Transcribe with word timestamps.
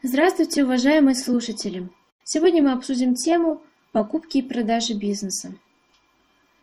Здравствуйте, 0.00 0.62
уважаемые 0.62 1.16
слушатели! 1.16 1.88
Сегодня 2.22 2.62
мы 2.62 2.70
обсудим 2.70 3.16
тему 3.16 3.60
покупки 3.90 4.38
и 4.38 4.42
продажи 4.42 4.94
бизнеса. 4.94 5.52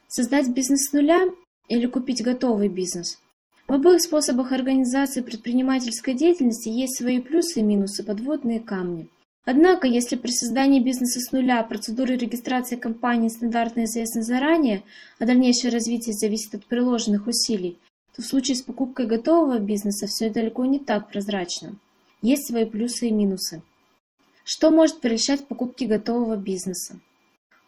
Создать 0.08 0.48
бизнес 0.48 0.86
с 0.86 0.94
нуля 0.94 1.20
или 1.68 1.86
купить 1.86 2.24
готовый 2.24 2.70
бизнес? 2.70 3.20
В 3.68 3.74
обоих 3.74 4.02
способах 4.02 4.54
организации 4.54 5.20
предпринимательской 5.20 6.14
деятельности 6.14 6.70
есть 6.70 6.96
свои 6.96 7.20
плюсы 7.20 7.60
и 7.60 7.64
минусы, 7.64 8.06
подводные 8.06 8.62
камни. 8.62 9.10
Однако, 9.44 9.86
если 9.86 10.16
при 10.16 10.32
создании 10.32 10.80
бизнеса 10.80 11.20
с 11.20 11.34
нуля 11.34 11.62
процедуры 11.64 12.16
регистрации 12.16 12.78
компании 12.78 13.28
стандартно 13.28 13.84
известны 13.84 14.22
заранее, 14.22 14.82
а 15.20 15.26
дальнейшее 15.26 15.74
развитие 15.74 16.14
зависит 16.14 16.56
от 16.56 16.66
приложенных 16.68 17.28
усилий, 17.28 17.78
то 18.16 18.22
в 18.22 18.26
случае 18.26 18.56
с 18.56 18.62
покупкой 18.62 19.08
готового 19.08 19.60
бизнеса 19.60 20.08
все 20.08 20.30
далеко 20.30 20.64
не 20.64 20.80
так 20.80 21.10
прозрачно. 21.10 21.76
Есть 22.22 22.48
свои 22.48 22.66
плюсы 22.66 23.08
и 23.08 23.12
минусы. 23.12 23.62
Что 24.44 24.72
может 24.72 25.02
прельщать 25.02 25.48
покупки 25.48 25.86
готового 25.86 26.38
бизнеса? 26.38 27.00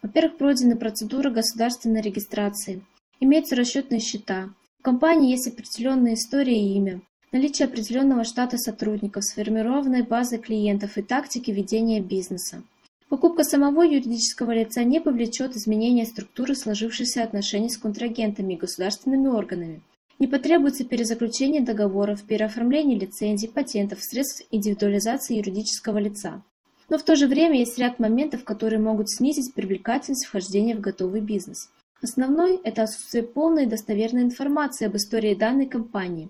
Во-первых, 0.02 0.38
пройдена 0.38 0.76
процедура 0.76 1.30
государственной 1.30 2.02
регистрации. 2.02 2.84
Имеются 3.20 3.55
расчетные 3.55 3.99
счета. 3.99 4.49
В 4.80 4.84
компании 4.84 5.31
есть 5.31 5.48
определенная 5.48 6.13
история 6.13 6.59
и 6.59 6.76
имя. 6.76 7.02
Наличие 7.31 7.66
определенного 7.66 8.23
штата 8.23 8.57
сотрудников, 8.57 9.26
сформированной 9.26 10.04
базы 10.04 10.38
клиентов 10.38 10.98
и 10.98 11.02
тактики 11.02 11.52
ведения 11.52 11.99
бизнеса. 11.99 12.63
Покупка 13.09 13.43
самого 13.43 13.84
юридического 13.84 14.52
лица 14.52 14.84
не 14.84 15.02
повлечет 15.02 15.55
изменения 15.55 16.05
структуры 16.05 16.55
сложившихся 16.55 17.23
отношений 17.23 17.70
с 17.70 17.77
контрагентами 17.77 18.54
и 18.54 18.57
государственными 18.57 19.27
органами. 19.27 19.82
Не 20.20 20.27
потребуется 20.27 20.84
перезаключение 20.84 21.62
договоров, 21.62 22.23
переоформление 22.23 22.98
лицензий, 22.98 23.49
патентов, 23.49 23.99
средств 24.02 24.45
индивидуализации 24.49 25.38
юридического 25.38 25.99
лица. 25.99 26.43
Но 26.90 26.98
в 26.98 27.03
то 27.03 27.16
же 27.16 27.27
время 27.27 27.59
есть 27.59 27.77
ряд 27.77 27.99
моментов, 27.99 28.43
которые 28.43 28.80
могут 28.80 29.12
снизить 29.12 29.54
привлекательность 29.54 30.26
вхождения 30.26 30.76
в 30.76 30.82
готовый 30.82 31.21
бизнес. 31.21 31.70
Основной– 32.01 32.60
это 32.63 32.84
отсутствие 32.84 33.23
полной 33.23 33.63
и 33.63 33.68
достоверной 33.68 34.23
информации 34.23 34.85
об 34.85 34.95
истории 34.95 35.35
данной 35.35 35.68
компании. 35.68 36.29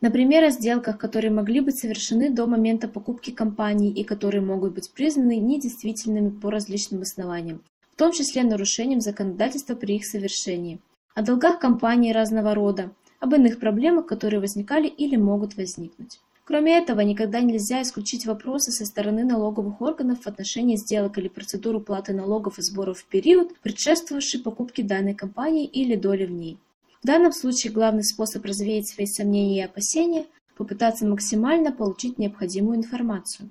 Например, 0.00 0.44
о 0.44 0.50
сделках, 0.50 0.98
которые 0.98 1.30
могли 1.30 1.60
быть 1.60 1.78
совершены 1.78 2.30
до 2.30 2.46
момента 2.46 2.88
покупки 2.88 3.30
компании 3.30 3.90
и 3.90 4.04
которые 4.04 4.42
могут 4.42 4.74
быть 4.74 4.92
признаны 4.92 5.38
недействительными 5.38 6.30
по 6.30 6.50
различным 6.50 7.02
основаниям, 7.02 7.62
в 7.90 7.96
том 7.96 8.12
числе 8.12 8.42
нарушением 8.42 9.00
законодательства 9.00 9.74
при 9.74 9.96
их 9.96 10.04
совершении. 10.04 10.78
О 11.14 11.22
долгах 11.22 11.58
компании 11.58 12.12
разного 12.12 12.54
рода, 12.54 12.90
об 13.24 13.34
иных 13.34 13.58
проблемах, 13.58 14.06
которые 14.06 14.38
возникали 14.38 14.86
или 14.86 15.16
могут 15.16 15.56
возникнуть. 15.56 16.20
Кроме 16.44 16.76
этого, 16.76 17.00
никогда 17.00 17.40
нельзя 17.40 17.80
исключить 17.80 18.26
вопросы 18.26 18.70
со 18.70 18.84
стороны 18.84 19.24
налоговых 19.24 19.80
органов 19.80 20.20
в 20.20 20.26
отношении 20.26 20.76
сделок 20.76 21.16
или 21.16 21.28
процедур 21.28 21.76
уплаты 21.76 22.12
налогов 22.12 22.58
и 22.58 22.62
сборов 22.62 22.98
в 22.98 23.06
период, 23.06 23.58
предшествовавший 23.60 24.40
покупке 24.40 24.82
данной 24.82 25.14
компании 25.14 25.64
или 25.64 25.96
доли 25.96 26.26
в 26.26 26.30
ней. 26.30 26.58
В 27.02 27.06
данном 27.06 27.32
случае 27.32 27.72
главный 27.72 28.04
способ 28.04 28.44
развеять 28.44 28.88
свои 28.88 29.06
сомнения 29.06 29.60
и 29.60 29.64
опасения– 29.64 30.26
попытаться 30.56 31.06
максимально 31.06 31.72
получить 31.72 32.18
необходимую 32.18 32.76
информацию. 32.76 33.50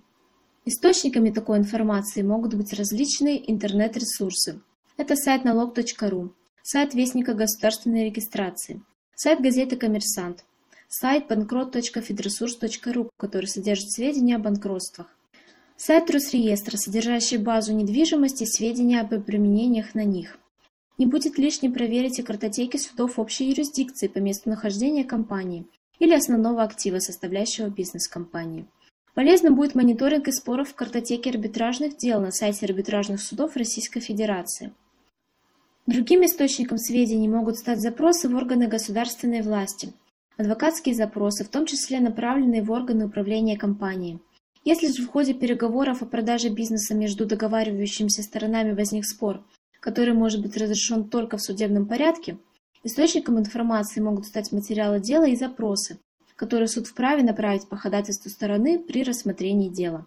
Источниками 0.65 1.31
такой 1.31 1.57
информации 1.57 2.21
могут 2.21 2.53
быть 2.53 2.73
различные 2.73 3.51
интернет-ресурсы. 3.51 4.61
Это 4.97 5.15
сайт 5.15 5.43
налог.ру, 5.43 6.31
сайт 6.61 6.93
Вестника 6.93 7.33
государственной 7.33 8.05
регистрации, 8.05 8.81
Сайт 9.15 9.41
газеты 9.41 9.75
«Коммерсант», 9.75 10.43
сайт 10.89 11.27
банкрот.федресурс.ру, 11.27 13.11
который 13.15 13.45
содержит 13.45 13.91
сведения 13.91 14.37
о 14.37 14.39
банкротствах, 14.39 15.05
сайт 15.77 16.09
Росреестра, 16.09 16.77
содержащий 16.77 17.37
базу 17.37 17.73
недвижимости 17.73 18.45
сведения 18.45 19.01
об 19.01 19.13
обременениях 19.13 19.93
на 19.93 20.03
них. 20.03 20.39
Не 20.97 21.05
будет 21.05 21.37
лишним 21.37 21.73
проверить 21.73 22.17
и 22.17 22.23
картотеки 22.23 22.77
судов 22.77 23.19
общей 23.19 23.49
юрисдикции 23.49 24.07
по 24.07 24.17
месту 24.17 24.49
нахождения 24.49 25.03
компании 25.03 25.67
или 25.99 26.15
основного 26.15 26.63
актива, 26.63 26.97
составляющего 26.97 27.69
бизнес 27.69 28.07
компании. 28.07 28.65
Полезным 29.13 29.53
будет 29.53 29.75
мониторинг 29.75 30.27
и 30.27 30.31
споров 30.31 30.69
в 30.69 30.75
картотеке 30.75 31.29
арбитражных 31.29 31.97
дел 31.97 32.19
на 32.19 32.31
сайте 32.31 32.65
арбитражных 32.65 33.21
судов 33.21 33.55
Российской 33.55 33.99
Федерации. 33.99 34.73
Другим 35.85 36.23
источником 36.23 36.77
сведений 36.77 37.27
могут 37.27 37.57
стать 37.57 37.81
запросы 37.81 38.29
в 38.29 38.35
органы 38.35 38.67
государственной 38.67 39.41
власти, 39.41 39.91
адвокатские 40.37 40.95
запросы, 40.95 41.43
в 41.43 41.49
том 41.49 41.65
числе 41.65 41.99
направленные 41.99 42.63
в 42.63 42.71
органы 42.71 43.07
управления 43.07 43.57
компанией. 43.57 44.19
Если 44.63 44.87
же 44.87 45.03
в 45.03 45.09
ходе 45.09 45.33
переговоров 45.33 46.01
о 46.01 46.05
продаже 46.05 46.47
бизнеса 46.47 46.95
между 46.95 47.25
договаривающимися 47.25 48.23
сторонами 48.23 48.71
возник 48.71 49.05
спор, 49.05 49.43
который 49.81 50.13
может 50.13 50.41
быть 50.41 50.55
разрешен 50.55 51.09
только 51.09 51.35
в 51.35 51.41
судебном 51.41 51.85
порядке, 51.85 52.37
источником 52.85 53.37
информации 53.37 53.99
могут 53.99 54.25
стать 54.25 54.53
материалы 54.53 55.01
дела 55.01 55.27
и 55.27 55.35
запросы, 55.35 55.99
которые 56.37 56.69
суд 56.69 56.87
вправе 56.87 57.23
направить 57.23 57.67
по 57.67 57.75
ходатайству 57.75 58.29
стороны 58.29 58.79
при 58.79 59.03
рассмотрении 59.03 59.67
дела. 59.67 60.05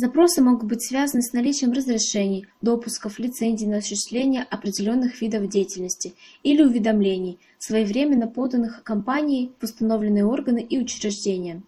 Запросы 0.00 0.40
могут 0.42 0.68
быть 0.68 0.82
связаны 0.82 1.22
с 1.22 1.32
наличием 1.32 1.72
разрешений, 1.72 2.46
допусков, 2.62 3.18
лицензий 3.18 3.66
на 3.66 3.78
осуществление 3.78 4.44
определенных 4.44 5.20
видов 5.20 5.48
деятельности 5.48 6.14
или 6.44 6.62
уведомлений, 6.62 7.40
своевременно 7.58 8.28
поданных 8.28 8.84
компанией 8.84 9.50
в 9.58 9.64
установленные 9.64 10.24
органы 10.24 10.60
и 10.60 10.78
учреждения, 10.78 11.62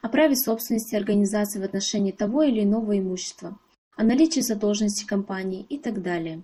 о 0.00 0.08
праве 0.08 0.34
собственности 0.34 0.94
организации 0.94 1.60
в 1.60 1.64
отношении 1.64 2.10
того 2.10 2.44
или 2.44 2.62
иного 2.62 2.98
имущества, 2.98 3.58
о 3.98 4.02
наличии 4.02 4.40
задолженности 4.40 5.04
компании 5.04 5.66
и 5.68 5.76
так 5.76 6.00
далее. 6.00 6.42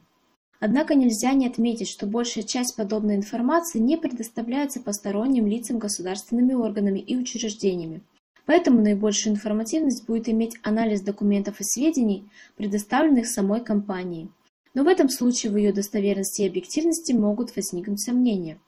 Однако 0.58 0.94
нельзя 0.94 1.32
не 1.32 1.46
отметить, 1.46 1.88
что 1.88 2.06
большая 2.06 2.44
часть 2.44 2.76
подобной 2.76 3.16
информации 3.16 3.78
не 3.78 3.96
предоставляется 3.96 4.80
посторонним 4.80 5.46
лицам 5.46 5.78
государственными 5.78 6.52
органами 6.52 6.98
и 6.98 7.16
учреждениями, 7.16 8.02
Поэтому 8.50 8.82
наибольшую 8.82 9.34
информативность 9.34 10.06
будет 10.08 10.28
иметь 10.28 10.56
анализ 10.64 11.02
документов 11.02 11.60
и 11.60 11.64
сведений, 11.64 12.24
предоставленных 12.56 13.28
самой 13.28 13.60
компанией. 13.60 14.28
Но 14.74 14.82
в 14.82 14.88
этом 14.88 15.08
случае 15.08 15.52
в 15.52 15.56
ее 15.56 15.72
достоверности 15.72 16.42
и 16.42 16.48
объективности 16.48 17.12
могут 17.12 17.54
возникнуть 17.54 18.00
сомнения. 18.00 18.58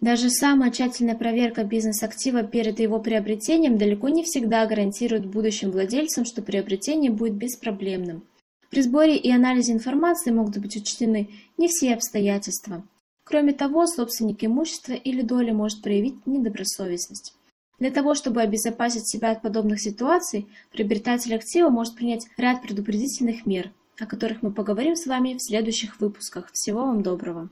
Даже 0.00 0.30
самая 0.30 0.70
тщательная 0.70 1.14
проверка 1.14 1.62
бизнес-актива 1.62 2.42
перед 2.42 2.80
его 2.80 3.00
приобретением 3.00 3.76
далеко 3.76 4.08
не 4.08 4.24
всегда 4.24 4.64
гарантирует 4.64 5.26
будущим 5.26 5.72
владельцам, 5.72 6.24
что 6.24 6.40
приобретение 6.40 7.10
будет 7.10 7.34
беспроблемным. 7.34 8.22
При 8.70 8.80
сборе 8.80 9.18
и 9.18 9.30
анализе 9.30 9.72
информации 9.72 10.30
могут 10.30 10.56
быть 10.56 10.76
учтены 10.76 11.28
не 11.58 11.68
все 11.68 11.92
обстоятельства. 11.92 12.82
Кроме 13.24 13.52
того, 13.52 13.86
собственник 13.86 14.42
имущества 14.42 14.94
или 14.94 15.20
доли 15.20 15.50
может 15.50 15.82
проявить 15.82 16.26
недобросовестность. 16.26 17.34
Для 17.82 17.90
того, 17.90 18.14
чтобы 18.14 18.42
обезопасить 18.42 19.08
себя 19.08 19.32
от 19.32 19.42
подобных 19.42 19.80
ситуаций, 19.80 20.46
приобретатель 20.70 21.34
актива 21.34 21.68
может 21.68 21.96
принять 21.96 22.28
ряд 22.36 22.62
предупредительных 22.62 23.44
мер, 23.44 23.72
о 23.98 24.06
которых 24.06 24.40
мы 24.40 24.52
поговорим 24.52 24.94
с 24.94 25.06
вами 25.06 25.34
в 25.34 25.42
следующих 25.42 25.98
выпусках. 25.98 26.52
Всего 26.52 26.82
вам 26.82 27.02
доброго! 27.02 27.48